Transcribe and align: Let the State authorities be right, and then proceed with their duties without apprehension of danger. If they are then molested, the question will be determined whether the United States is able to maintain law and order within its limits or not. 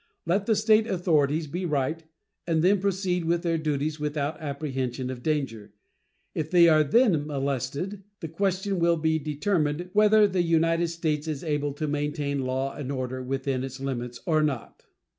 Let 0.25 0.47
the 0.47 0.55
State 0.55 0.87
authorities 0.87 1.45
be 1.45 1.63
right, 1.63 2.03
and 2.47 2.63
then 2.63 2.79
proceed 2.81 3.23
with 3.25 3.43
their 3.43 3.59
duties 3.59 3.99
without 3.99 4.41
apprehension 4.41 5.11
of 5.11 5.21
danger. 5.21 5.73
If 6.33 6.49
they 6.49 6.67
are 6.67 6.83
then 6.83 7.27
molested, 7.27 8.01
the 8.19 8.27
question 8.27 8.79
will 8.79 8.97
be 8.97 9.19
determined 9.19 9.91
whether 9.93 10.27
the 10.27 10.41
United 10.41 10.87
States 10.87 11.27
is 11.27 11.43
able 11.43 11.73
to 11.73 11.87
maintain 11.87 12.45
law 12.45 12.73
and 12.73 12.91
order 12.91 13.21
within 13.21 13.63
its 13.63 13.79
limits 13.79 14.19
or 14.25 14.41
not. 14.41 14.85